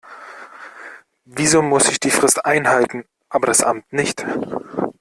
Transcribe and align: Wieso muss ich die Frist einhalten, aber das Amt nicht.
Wieso 1.27 1.61
muss 1.61 1.87
ich 1.87 1.99
die 1.99 2.09
Frist 2.09 2.43
einhalten, 2.43 3.05
aber 3.29 3.45
das 3.45 3.61
Amt 3.61 3.93
nicht. 3.93 4.25